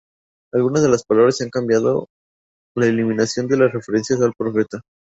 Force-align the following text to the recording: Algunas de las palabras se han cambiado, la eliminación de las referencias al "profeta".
Algunas 0.51 0.81
de 0.81 0.89
las 0.89 1.03
palabras 1.05 1.37
se 1.37 1.43
han 1.43 1.51
cambiado, 1.51 2.07
la 2.75 2.87
eliminación 2.87 3.47
de 3.47 3.57
las 3.57 3.71
referencias 3.71 4.19
al 4.19 4.33
"profeta". 4.35 4.81